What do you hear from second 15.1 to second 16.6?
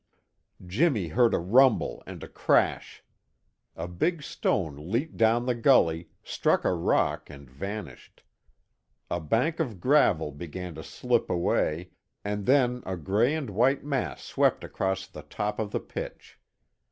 top of the pitch.